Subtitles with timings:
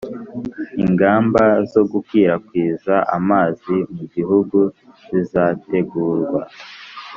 [0.83, 4.59] ingamba zo gukwirakwiza amazi mu gihugu
[5.09, 6.41] zizategurwa